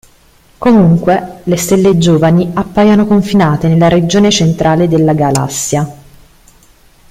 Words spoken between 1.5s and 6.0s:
stelle giovani appaiono confinate nella regione centrale della galassia.